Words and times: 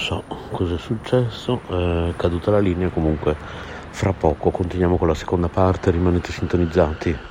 so 0.00 0.24
cosa 0.50 0.76
è 0.76 0.78
successo, 0.78 1.60
è 2.08 2.14
caduta 2.16 2.50
la 2.50 2.58
linea, 2.58 2.88
comunque 2.88 3.36
fra 3.38 4.14
poco 4.14 4.50
continuiamo 4.50 4.96
con 4.96 5.06
la 5.06 5.14
seconda 5.14 5.48
parte, 5.48 5.90
rimanete 5.90 6.32
sintonizzati. 6.32 7.29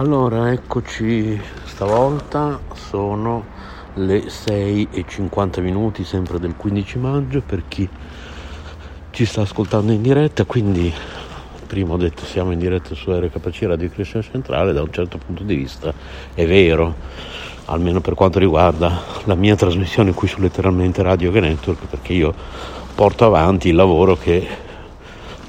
Allora, 0.00 0.50
eccoci, 0.50 1.38
stavolta 1.64 2.58
sono 2.72 3.44
le 3.96 4.30
6 4.30 4.88
e 4.92 5.04
50 5.06 5.60
minuti, 5.60 6.04
sempre 6.04 6.38
del 6.38 6.54
15 6.56 6.96
maggio, 6.96 7.42
per 7.44 7.64
chi 7.68 7.86
ci 9.10 9.26
sta 9.26 9.42
ascoltando 9.42 9.92
in 9.92 10.00
diretta, 10.00 10.46
quindi 10.46 10.90
prima 11.66 11.92
ho 11.92 11.96
detto 11.98 12.24
siamo 12.24 12.50
in 12.52 12.58
diretta 12.58 12.94
su 12.94 13.12
RKC 13.12 13.62
Radio 13.64 13.90
Cristian 13.90 14.22
Centrale, 14.22 14.72
da 14.72 14.80
un 14.80 14.90
certo 14.90 15.18
punto 15.18 15.42
di 15.42 15.54
vista 15.54 15.92
è 16.32 16.46
vero, 16.46 16.94
almeno 17.66 18.00
per 18.00 18.14
quanto 18.14 18.38
riguarda 18.38 19.02
la 19.24 19.34
mia 19.34 19.54
trasmissione 19.54 20.14
qui 20.14 20.28
su 20.28 20.40
letteralmente 20.40 21.02
Radio 21.02 21.30
Network, 21.30 21.84
perché 21.84 22.14
io 22.14 22.32
porto 22.94 23.26
avanti 23.26 23.68
il 23.68 23.74
lavoro 23.74 24.16
che 24.16 24.48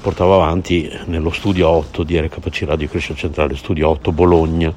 portavo 0.02 0.34
avanti 0.34 0.90
nello 1.04 1.30
studio 1.30 1.68
8 1.68 2.02
di 2.02 2.18
RKC 2.18 2.64
Radio 2.66 2.88
Crescita 2.88 3.14
Centrale, 3.14 3.54
studio 3.54 3.88
8 3.90 4.10
Bologna, 4.10 4.74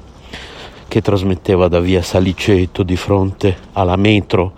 che 0.86 1.02
trasmetteva 1.02 1.66
da 1.66 1.80
via 1.80 2.00
Saliceto 2.00 2.84
di 2.84 2.94
fronte 2.94 3.56
alla 3.72 3.96
metro 3.96 4.52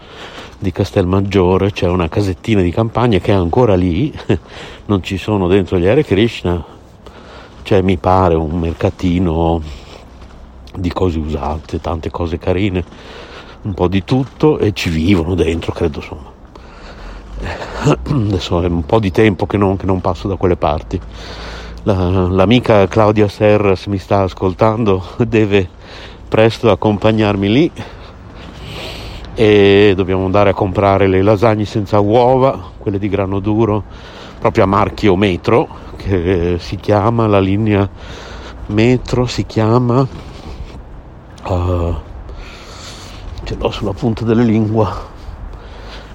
di 0.58 0.70
Castelmaggiore, 0.70 1.72
c'è 1.72 1.88
una 1.88 2.10
casettina 2.10 2.60
di 2.60 2.70
campagna 2.70 3.18
che 3.18 3.32
è 3.32 3.34
ancora 3.34 3.76
lì, 3.76 4.12
non 4.84 5.02
ci 5.02 5.16
sono 5.16 5.48
dentro 5.48 5.78
gli 5.78 5.86
Hare 5.86 6.04
Krishna, 6.04 6.62
c'è 7.62 7.80
mi 7.80 7.96
pare 7.96 8.34
un 8.34 8.58
mercatino 8.58 9.62
di 10.74 10.92
cose 10.92 11.18
usate, 11.18 11.80
tante 11.80 12.10
cose 12.10 12.36
carine, 12.36 12.84
un 13.62 13.72
po' 13.72 13.88
di 13.88 14.04
tutto 14.04 14.58
e 14.58 14.72
ci 14.74 14.90
vivono 14.90 15.34
dentro, 15.34 15.72
credo 15.72 16.00
insomma 16.00 16.36
adesso 18.10 18.60
è 18.62 18.66
un 18.66 18.84
po' 18.84 18.98
di 18.98 19.10
tempo 19.10 19.46
che 19.46 19.56
non, 19.56 19.76
che 19.76 19.86
non 19.86 20.00
passo 20.00 20.28
da 20.28 20.36
quelle 20.36 20.56
parti. 20.56 21.00
La, 21.84 22.28
l'amica 22.28 22.86
Claudia 22.86 23.28
Serras 23.28 23.86
mi 23.86 23.98
sta 23.98 24.22
ascoltando, 24.22 25.02
deve 25.26 25.68
presto 26.28 26.70
accompagnarmi 26.70 27.48
lì 27.50 27.72
e 29.34 29.92
dobbiamo 29.96 30.24
andare 30.24 30.50
a 30.50 30.54
comprare 30.54 31.06
le 31.06 31.22
lasagne 31.22 31.64
senza 31.64 32.00
uova, 32.00 32.72
quelle 32.76 32.98
di 32.98 33.08
grano 33.08 33.38
duro, 33.38 33.84
proprio 34.38 34.64
a 34.64 34.66
marchio 34.66 35.14
metro, 35.16 35.68
che 35.96 36.56
si 36.58 36.76
chiama 36.76 37.26
la 37.26 37.40
linea 37.40 37.88
metro, 38.66 39.26
si 39.26 39.46
chiama... 39.46 40.06
Uh, 41.46 41.94
ce 43.44 43.56
l'ho 43.56 43.70
sulla 43.70 43.92
punta 43.92 44.24
della 44.24 44.42
lingua 44.42 45.16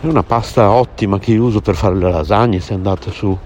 è 0.04 0.10
una 0.10 0.24
pasta 0.24 0.70
ottima 0.70 1.18
che 1.18 1.38
uso 1.38 1.62
per 1.62 1.76
fare 1.76 1.96
le 1.96 2.12
lasagne. 2.12 2.60
Se 2.60 2.74
andate 2.74 3.10
su, 3.10 3.38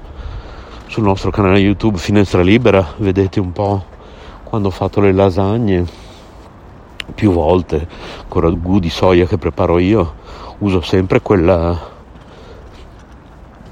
sul 0.87 1.03
nostro 1.03 1.29
canale 1.29 1.59
YouTube 1.59 1.99
Finestra 1.99 2.41
Libera, 2.41 2.95
vedete 2.97 3.39
un 3.39 3.51
po' 3.51 3.85
quando 4.43 4.69
ho 4.69 4.71
fatto 4.71 4.99
le 4.99 5.11
lasagne 5.11 5.85
più 7.13 7.31
volte 7.31 7.87
con 8.27 8.41
ragù 8.41 8.79
di 8.79 8.89
soia 8.89 9.27
che 9.27 9.37
preparo 9.37 9.77
io. 9.77 10.15
Uso 10.57 10.81
sempre 10.81 11.21
quella, 11.21 11.79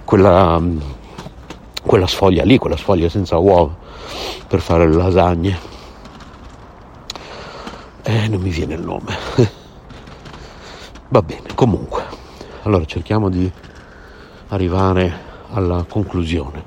quella, 0.04 0.62
quella 1.82 2.08
sfoglia 2.08 2.44
lì, 2.44 2.60
quella 2.60 2.78
sfoglia 2.78 3.10
senza 3.10 3.40
uova 3.40 3.76
per 4.48 4.60
fare 4.60 4.88
le 4.88 4.96
lasagne. 4.96 5.60
Eh, 8.04 8.28
non 8.28 8.42
mi 8.42 8.52
viene 8.52 8.76
il 8.76 8.82
nome. 8.82 9.18
Va 11.10 11.24
bene, 11.24 11.48
comunque. 11.56 12.05
Allora 12.66 12.86
cerchiamo 12.86 13.30
di 13.30 13.50
arrivare 14.48 15.14
alla 15.52 15.86
conclusione. 15.88 16.64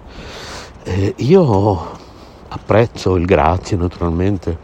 Eh, 0.84 1.12
io 1.16 1.90
apprezzo 2.46 3.16
il 3.16 3.24
grazie 3.24 3.76
naturalmente 3.76 4.56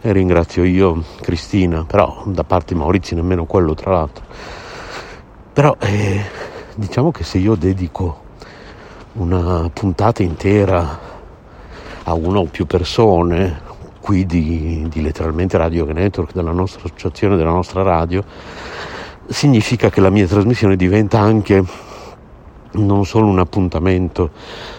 e 0.00 0.12
ringrazio 0.12 0.64
io 0.64 1.04
Cristina, 1.20 1.84
però 1.84 2.22
da 2.24 2.42
parte 2.42 2.72
di 2.72 2.80
Maurizio 2.80 3.16
nemmeno 3.16 3.44
quello 3.44 3.74
tra 3.74 3.90
l'altro. 3.90 4.24
Però 5.52 5.76
eh, 5.78 6.24
diciamo 6.74 7.10
che 7.10 7.22
se 7.22 7.36
io 7.36 7.54
dedico 7.54 8.22
una 9.12 9.68
puntata 9.70 10.22
intera 10.22 10.98
a 12.04 12.14
una 12.14 12.38
o 12.38 12.44
più 12.44 12.64
persone 12.64 13.60
qui 14.00 14.24
di, 14.24 14.86
di 14.88 15.02
letteralmente 15.02 15.58
Radio 15.58 15.84
Network, 15.84 16.32
della 16.32 16.52
nostra 16.52 16.80
associazione, 16.84 17.36
della 17.36 17.50
nostra 17.50 17.82
radio, 17.82 18.24
significa 19.28 19.90
che 19.90 20.00
la 20.00 20.10
mia 20.10 20.26
trasmissione 20.26 20.76
diventa 20.76 21.20
anche 21.20 21.62
non 22.72 23.04
solo 23.04 23.26
un 23.26 23.38
appuntamento 23.38 24.30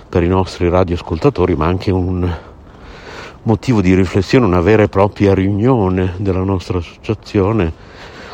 per 0.07 0.23
i 0.23 0.27
nostri 0.27 0.69
radioascoltatori, 0.69 1.55
ma 1.55 1.67
anche 1.67 1.91
un 1.91 2.31
motivo 3.43 3.81
di 3.81 3.93
riflessione, 3.93 4.45
una 4.45 4.61
vera 4.61 4.83
e 4.83 4.89
propria 4.89 5.33
riunione 5.33 6.13
della 6.17 6.43
nostra 6.43 6.79
associazione 6.79 7.87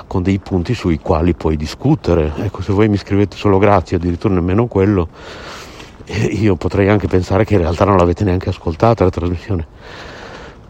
con 0.08 0.24
dei 0.24 0.40
punti 0.40 0.74
sui 0.74 1.00
quali 1.00 1.34
puoi 1.34 1.58
discutere. 1.58 2.34
Ecco, 2.38 2.62
se 2.62 2.74
voi 2.74 2.88
mi 2.90 2.98
scrivete 2.98 3.36
solo 3.36 3.58
grazie, 3.58 3.98
addirittura 3.98 4.34
nemmeno 4.34 4.68
quello, 4.68 5.08
eh, 6.06 6.26
io 6.26 6.56
potrei 6.56 6.90
anche 6.90 7.08
pensare 7.08 7.46
che 7.46 7.56
in 7.56 7.62
realtà 7.62 7.86
non 7.86 7.98
l'avete 7.98 8.24
neanche 8.24 8.50
ascoltata 8.50 9.04
la 9.04 9.10
trasmissione 9.10 9.68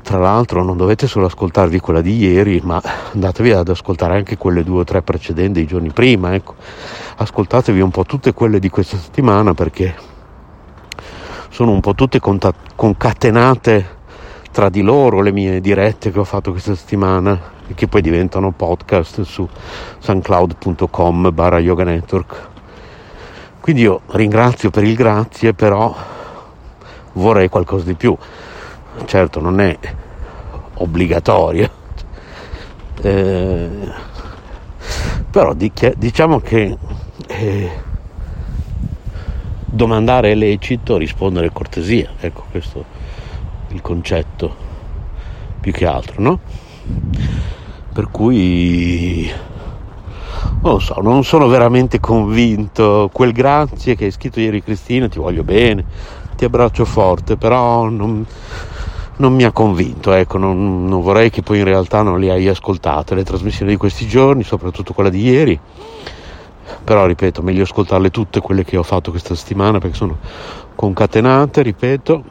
tra 0.05 0.19
l'altro 0.19 0.63
non 0.63 0.77
dovete 0.77 1.07
solo 1.07 1.25
ascoltarvi 1.25 1.79
quella 1.79 1.99
di 1.99 2.16
ieri, 2.16 2.61
ma 2.63 2.79
andatevi 3.13 3.49
ad 3.53 3.69
ascoltare 3.69 4.16
anche 4.16 4.38
quelle 4.38 4.63
due 4.63 4.81
o 4.81 4.83
tre 4.83 5.01
precedenti 5.01 5.61
i 5.61 5.66
giorni 5.66 5.89
prima. 5.91 6.35
Ecco. 6.35 6.53
Ascoltatevi 7.16 7.81
un 7.81 7.89
po' 7.89 8.03
tutte 8.03 8.31
quelle 8.31 8.59
di 8.59 8.69
questa 8.69 8.97
settimana 8.97 9.55
perché 9.55 9.95
sono 11.49 11.71
un 11.71 11.79
po' 11.79 11.95
tutte 11.95 12.19
concatenate 12.19 13.94
tra 14.51 14.69
di 14.69 14.83
loro 14.83 15.21
le 15.21 15.31
mie 15.31 15.59
dirette 15.59 16.11
che 16.11 16.19
ho 16.19 16.23
fatto 16.23 16.51
questa 16.51 16.75
settimana 16.75 17.41
e 17.65 17.73
che 17.73 17.88
poi 17.88 18.01
diventano 18.01 18.51
podcast 18.51 19.23
su 19.23 19.49
suncloud.com 19.97 21.33
barra 21.33 21.57
yoga 21.57 21.83
network. 21.83 22.47
Quindi 23.59 23.81
io 23.81 24.01
ringrazio 24.12 24.69
per 24.69 24.83
il 24.83 24.94
grazie, 24.94 25.56
però 25.56 25.95
vorrei 27.13 27.50
qualcosa 27.50 27.85
di 27.85 27.95
più 27.95 28.15
certo 29.06 29.39
non 29.39 29.59
è 29.59 29.77
obbligatorio, 30.75 31.69
eh, 33.01 33.69
però 35.30 35.53
diciamo 35.53 36.39
che 36.39 36.77
eh, 37.27 37.71
domandare 39.65 40.31
è 40.31 40.36
lecito, 40.36 40.97
rispondere 40.97 41.47
è 41.47 41.51
cortesia, 41.51 42.12
ecco 42.19 42.45
questo 42.50 42.86
il 43.69 43.81
concetto 43.81 44.56
più 45.59 45.71
che 45.71 45.86
altro, 45.86 46.21
no? 46.21 46.39
Per 47.92 48.09
cui 48.12 49.30
non 50.62 50.74
lo 50.74 50.80
so, 50.80 51.00
non 51.01 51.24
sono 51.24 51.47
veramente 51.47 52.00
convinto. 52.00 53.09
Quel 53.12 53.31
grazie 53.31 53.95
che 53.95 54.06
hai 54.06 54.12
scritto 54.12 54.39
ieri 54.39 54.63
Cristina, 54.63 55.07
ti 55.07 55.19
voglio 55.19 55.44
bene, 55.44 55.86
ti 56.36 56.45
abbraccio 56.45 56.86
forte, 56.86 57.38
però 57.38 57.88
non, 57.89 58.25
non 59.17 59.33
mi 59.33 59.44
ha 59.44 59.51
convinto, 59.51 60.12
ecco, 60.12 60.38
non, 60.38 60.88
non, 60.88 61.01
vorrei 61.01 61.29
che 61.29 61.41
poi 61.41 61.59
in 61.59 61.63
realtà 61.63 62.01
non 62.01 62.19
le 62.19 62.31
hai 62.31 62.47
ascoltate 62.47 63.15
le 63.15 63.23
trasmissioni 63.23 63.71
di 63.71 63.77
questi 63.77 64.07
giorni, 64.07 64.44
soprattutto 64.44 64.94
quella 64.94 65.09
di 65.09 65.21
ieri, 65.21 65.59
però 66.83 67.06
ripeto, 67.06 67.41
meglio 67.41 67.63
ascoltarle 67.63 68.09
tutte 68.12 68.41
quelle 68.41 68.65
che 68.65 68.75
ho 68.75 68.83
fatto 68.83 69.12
questa 69.12 69.33
settimana 69.35 69.79
perché 69.79 69.95
sono 69.95 70.17
concatenate, 70.75 71.62
ripeto, 71.62 72.23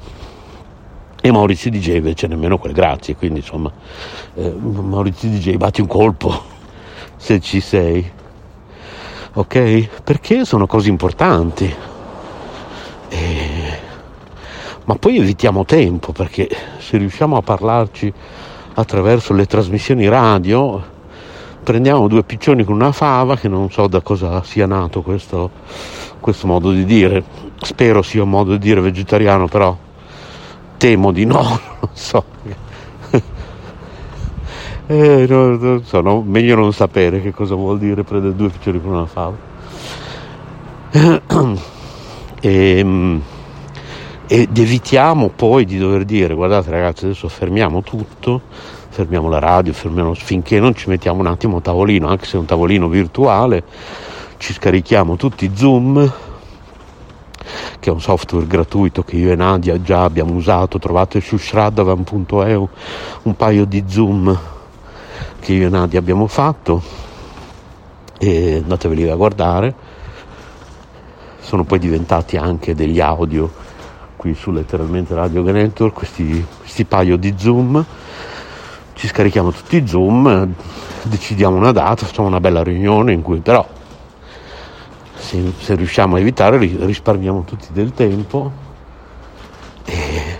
e 1.22 1.32
Maurizio 1.32 1.70
DJ 1.70 1.96
invece 1.96 2.26
nemmeno 2.26 2.58
quel 2.58 2.74
grazie, 2.74 3.16
quindi 3.16 3.38
insomma, 3.38 3.72
eh, 4.34 4.52
Maurizio 4.52 5.30
DJ 5.30 5.56
batti 5.56 5.80
un 5.80 5.86
colpo 5.86 6.42
se 7.16 7.40
ci 7.40 7.60
sei, 7.60 8.06
ok? 9.32 10.02
Perché 10.04 10.44
sono 10.44 10.66
cose 10.66 10.90
importanti. 10.90 11.92
Ma 14.86 14.96
poi 14.96 15.16
evitiamo 15.16 15.64
tempo 15.64 16.12
perché 16.12 16.48
se 16.78 16.98
riusciamo 16.98 17.36
a 17.36 17.42
parlarci 17.42 18.12
attraverso 18.74 19.32
le 19.32 19.46
trasmissioni 19.46 20.08
radio 20.08 20.92
prendiamo 21.62 22.06
due 22.06 22.22
piccioni 22.22 22.64
con 22.64 22.74
una 22.74 22.92
fava 22.92 23.36
che 23.36 23.48
non 23.48 23.70
so 23.70 23.86
da 23.86 24.02
cosa 24.02 24.42
sia 24.42 24.66
nato 24.66 25.00
questo, 25.00 25.50
questo 26.20 26.46
modo 26.46 26.70
di 26.70 26.84
dire. 26.84 27.24
Spero 27.62 28.02
sia 28.02 28.22
un 28.22 28.28
modo 28.28 28.52
di 28.52 28.58
dire 28.58 28.82
vegetariano 28.82 29.48
però 29.48 29.74
temo 30.76 31.12
di 31.12 31.24
no 31.24 31.40
non 31.80 31.90
so. 31.92 32.24
Eh, 34.86 35.24
non, 35.26 35.56
non 35.58 35.82
so 35.82 36.02
no, 36.02 36.20
meglio 36.20 36.56
non 36.56 36.74
sapere 36.74 37.22
che 37.22 37.32
cosa 37.32 37.54
vuol 37.54 37.78
dire 37.78 38.04
prendere 38.04 38.34
due 38.34 38.50
piccioni 38.50 38.82
con 38.82 38.92
una 38.92 39.06
fava. 39.06 39.36
E 40.90 41.22
ehm, 42.78 43.22
ed 44.26 44.56
evitiamo 44.56 45.28
poi 45.28 45.64
di 45.64 45.78
dover 45.78 46.04
dire 46.04 46.34
guardate 46.34 46.70
ragazzi 46.70 47.04
adesso 47.04 47.28
fermiamo 47.28 47.82
tutto 47.82 48.40
fermiamo 48.88 49.28
la 49.28 49.38
radio 49.38 49.72
fermiamo 49.72 50.14
finché 50.14 50.60
non 50.60 50.74
ci 50.74 50.88
mettiamo 50.88 51.20
un 51.20 51.26
attimo 51.26 51.58
a 51.58 51.60
tavolino 51.60 52.08
anche 52.08 52.24
se 52.24 52.36
è 52.36 52.40
un 52.40 52.46
tavolino 52.46 52.88
virtuale 52.88 53.62
ci 54.38 54.52
scarichiamo 54.52 55.16
tutti 55.16 55.50
zoom 55.54 56.12
che 57.78 57.90
è 57.90 57.92
un 57.92 58.00
software 58.00 58.46
gratuito 58.46 59.02
che 59.02 59.16
io 59.16 59.30
e 59.30 59.36
Nadia 59.36 59.80
già 59.80 60.04
abbiamo 60.04 60.34
usato 60.34 60.78
trovate 60.78 61.20
su 61.20 61.36
shraddavan.eu 61.36 62.68
un 63.22 63.36
paio 63.36 63.64
di 63.66 63.84
zoom 63.86 64.52
che 65.44 65.52
io 65.52 65.66
e 65.66 65.70
Nadia 65.70 65.98
abbiamo 65.98 66.26
fatto. 66.26 66.82
E 68.18 68.60
andateveli 68.62 69.10
a 69.10 69.14
guardare. 69.14 69.74
Sono 71.40 71.64
poi 71.64 71.78
diventati 71.78 72.38
anche 72.38 72.74
degli 72.74 72.98
audio 72.98 73.52
qui 74.24 74.34
su 74.34 74.52
letteralmente 74.52 75.14
Radio 75.14 75.42
Network 75.42 75.92
questi, 75.92 76.42
questi 76.58 76.86
paio 76.86 77.18
di 77.18 77.34
zoom. 77.36 77.84
Ci 78.94 79.06
scarichiamo 79.06 79.50
tutti 79.50 79.76
i 79.76 79.86
zoom 79.86 80.48
decidiamo 81.02 81.58
una 81.58 81.72
data 81.72 82.06
facciamo 82.06 82.28
una 82.28 82.40
bella 82.40 82.62
riunione 82.62 83.12
in 83.12 83.20
cui 83.20 83.40
però 83.40 83.68
se, 85.14 85.52
se 85.58 85.74
riusciamo 85.74 86.16
a 86.16 86.20
evitare 86.20 86.56
risparmiamo 86.56 87.44
tutti 87.44 87.66
del 87.72 87.92
tempo 87.92 88.50
e 89.84 90.38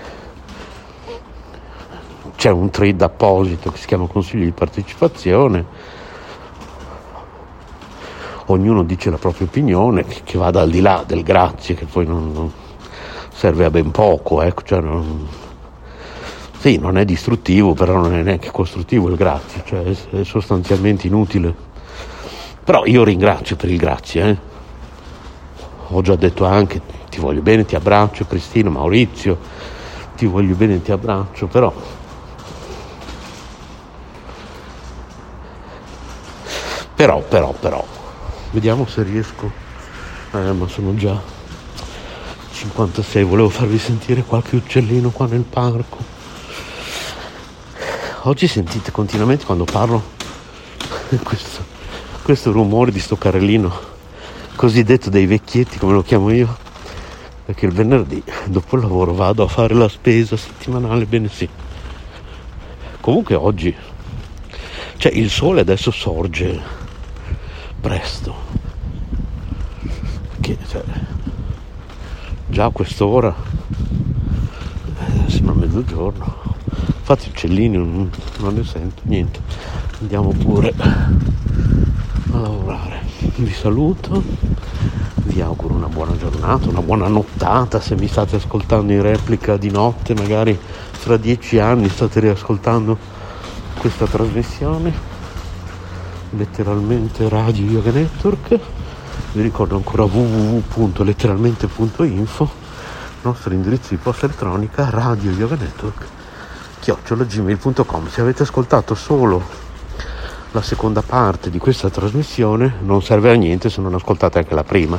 c'è 2.37 2.49
un 2.49 2.71
trade 2.71 3.05
apposito 3.05 3.71
che 3.71 3.77
si 3.77 3.87
chiama 3.87 4.07
consiglio 4.07 4.45
di 4.45 4.53
partecipazione. 4.53 5.93
Ognuno 8.47 8.83
dice 8.83 9.11
la 9.11 9.19
propria 9.19 9.47
opinione 9.47 10.07
che 10.07 10.39
vada 10.39 10.63
al 10.63 10.71
di 10.71 10.81
là 10.81 11.05
del 11.07 11.23
grazie 11.23 11.75
che 11.75 11.85
poi 11.85 12.07
non, 12.07 12.33
non 12.33 12.53
serve 13.35 13.65
a 13.65 13.71
ben 13.71 13.91
poco, 13.91 14.41
ecco, 14.43 14.63
cioè 14.63 14.81
non, 14.81 15.27
sì, 16.59 16.79
non 16.79 16.97
è 16.97 17.05
distruttivo, 17.05 17.75
però 17.75 17.97
non 17.99 18.15
è 18.15 18.23
neanche 18.23 18.51
costruttivo 18.51 19.09
il 19.09 19.17
grazie, 19.17 19.63
cioè 19.67 19.83
è, 19.85 20.25
sostanzialmente 20.25 21.07
inutile. 21.09 21.55
Però 22.65 22.87
io 22.87 23.05
ringrazio 23.05 23.57
per 23.57 23.71
il 23.71 23.77
grazie, 23.77 24.29
eh. 24.29 24.39
ho 25.89 26.01
già 26.01 26.15
detto 26.17 26.47
anche 26.47 26.81
ti 27.11 27.21
voglio 27.21 27.43
bene, 27.43 27.65
ti 27.65 27.75
abbraccio 27.75 28.25
Cristina, 28.25 28.71
Maurizio, 28.71 29.39
ti 30.17 30.27
voglio 30.27 30.55
bene, 30.55 30.81
ti 30.81 30.91
abbraccio, 30.91 31.47
però 31.47 31.73
però, 36.95 37.21
però, 37.21 37.53
però, 37.53 37.85
vediamo 38.53 38.87
se 38.87 39.03
riesco, 39.03 39.51
eh, 40.33 40.53
ma 40.53 40.67
sono 40.67 40.95
già 40.95 41.21
56 42.55 43.25
volevo 43.25 43.49
farvi 43.49 43.79
sentire 43.79 44.23
qualche 44.23 44.55
uccellino 44.55 45.11
qua 45.11 45.27
nel 45.27 45.43
parco. 45.43 45.99
Oggi 48.23 48.47
sentite 48.47 48.93
continuamente 48.93 49.45
quando 49.45 49.65
parlo 49.65 50.03
questo, 51.25 51.65
questo 52.23 52.53
rumore 52.53 52.93
di 52.93 53.01
sto 53.01 53.17
carrellino 53.17 53.93
cosiddetto 54.55 55.11
dei 55.11 55.27
vecchietti 55.27 55.79
come 55.79 55.93
lo 55.93 56.03
chiamo 56.03 56.31
io 56.31 56.57
perché 57.45 57.67
il 57.67 57.73
venerdì 57.73 58.23
dopo 58.47 58.77
il 58.77 58.83
lavoro 58.83 59.13
vado 59.13 59.43
a 59.43 59.49
fare 59.49 59.75
la 59.75 59.89
spesa 59.89 60.37
settimanale 60.37 61.07
bene 61.07 61.29
sì. 61.29 61.49
Comunque 63.01 63.35
oggi 63.35 63.75
cioè 64.97 65.13
il 65.13 65.29
sole 65.29 65.61
adesso 65.61 65.91
sorge 65.91 66.63
presto. 67.81 68.35
Che 70.41 70.57
cioè, 70.67 70.83
già 72.55 72.67
a 72.67 72.71
quest'ora 72.71 73.35
eh, 74.99 75.29
sembra 75.29 75.55
mezzogiorno. 75.55 76.55
Infatti 77.01 77.29
uccellini 77.29 77.77
non, 77.77 78.09
non 78.39 78.55
ne 78.55 78.63
sento 78.63 79.03
niente. 79.07 79.41
Andiamo 80.01 80.29
pure 80.29 80.73
a 80.79 82.39
lavorare. 82.39 83.01
Vi 83.35 83.51
saluto 83.51 84.23
vi 85.25 85.41
auguro 85.41 85.75
una 85.75 85.89
buona 85.89 86.17
giornata 86.17 86.69
una 86.69 86.81
buona 86.81 87.09
nottata. 87.09 87.81
Se 87.81 87.97
mi 87.97 88.07
state 88.07 88.37
ascoltando 88.37 88.93
in 88.93 89.03
replica 89.03 89.57
di 89.57 89.73
notte 89.73 90.15
magari 90.15 90.57
fra 90.57 91.17
dieci 91.17 91.59
anni 91.59 91.89
state 91.89 92.21
riascoltando 92.21 92.97
questa 93.79 94.07
trasmissione. 94.07 94.93
Letteralmente 96.31 97.29
Radio 97.29 97.65
Yoga 97.65 97.91
Network 97.91 98.61
vi 99.33 99.43
ricordo 99.43 99.77
ancora 99.77 100.05
www.letteralmente.info 100.05 102.63
nostro 103.23 103.55
indirizzo 103.55 103.89
di 103.91 103.97
posta 103.97 104.27
elettronica 104.27 104.91
radio 104.91 105.31
yoga 105.31 105.57
network 105.57 106.07
chiocciolagmail.com 106.81 108.09
se 108.09 108.21
avete 108.21 108.43
ascoltato 108.43 108.95
solo 108.95 109.63
la 110.53 110.63
seconda 110.63 111.03
parte 111.03 111.51
di 111.51 111.59
questa 111.59 111.91
trasmissione 111.91 112.75
non 112.83 113.03
serve 113.03 113.31
a 113.31 113.35
niente 113.35 113.71
se 113.71 113.81
non 113.81 113.95
ascoltate 113.95 114.39
anche 114.39 114.55
la 114.55 114.65
prima 114.65 114.99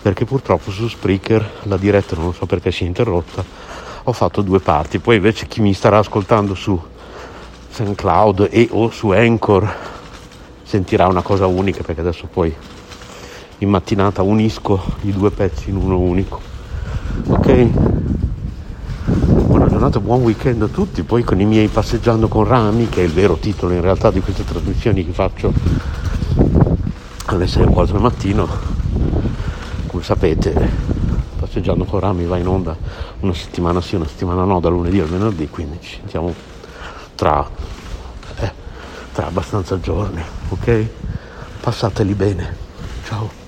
perché 0.00 0.24
purtroppo 0.24 0.70
su 0.70 0.88
Spreaker 0.88 1.62
la 1.64 1.76
diretta 1.76 2.16
non 2.16 2.32
so 2.34 2.46
perché 2.46 2.70
si 2.70 2.84
è 2.84 2.86
interrotta 2.86 3.68
ho 4.08 4.12
fatto 4.12 4.40
due 4.40 4.60
parti. 4.60 4.98
Poi 4.98 5.16
invece 5.16 5.46
chi 5.46 5.60
mi 5.60 5.74
starà 5.74 5.98
ascoltando 5.98 6.54
su 6.54 6.80
SoundCloud 7.70 8.48
e 8.50 8.68
o 8.70 8.90
su 8.90 9.10
Anchor 9.10 9.76
sentirà 10.62 11.06
una 11.06 11.22
cosa 11.22 11.46
unica 11.46 11.82
perché 11.82 12.00
adesso 12.00 12.26
poi 12.26 12.54
in 13.58 13.70
mattinata 13.70 14.22
unisco 14.22 14.80
i 15.02 15.12
due 15.12 15.30
pezzi 15.30 15.70
in 15.70 15.76
uno 15.76 15.98
unico. 15.98 16.40
Ok? 17.26 17.70
Buona 19.06 19.66
giornata, 19.66 19.98
buon 19.98 20.22
weekend 20.22 20.62
a 20.62 20.68
tutti, 20.68 21.02
poi 21.02 21.24
con 21.24 21.40
i 21.40 21.44
miei 21.44 21.68
passeggiando 21.68 22.28
con 22.28 22.44
rami, 22.44 22.88
che 22.88 23.00
è 23.00 23.04
il 23.04 23.12
vero 23.12 23.34
titolo 23.36 23.72
in 23.72 23.80
realtà 23.80 24.10
di 24.10 24.20
queste 24.20 24.44
trasmissioni 24.44 25.04
che 25.04 25.12
faccio 25.12 25.52
alle 27.26 27.46
6 27.46 27.64
o 27.64 27.70
4 27.70 27.92
del 27.94 28.02
mattino. 28.02 28.48
Come 29.86 30.02
sapete, 30.02 30.70
passeggiando 31.38 31.84
con 31.84 31.98
rami 31.98 32.26
va 32.26 32.36
in 32.36 32.46
onda 32.46 32.76
una 33.20 33.34
settimana 33.34 33.80
sì, 33.80 33.96
una 33.96 34.06
settimana 34.06 34.44
no, 34.44 34.60
da 34.60 34.68
lunedì 34.68 35.00
al 35.00 35.08
venerdì, 35.08 35.48
quindi 35.48 35.78
ci 35.80 35.96
sentiamo 35.96 36.32
tra, 37.14 37.48
eh, 38.36 38.52
tra 39.12 39.26
abbastanza 39.26 39.80
giorni, 39.80 40.22
ok? 40.50 40.86
Passateli 41.60 42.14
bene. 42.14 42.66
Ciao. 43.04 43.47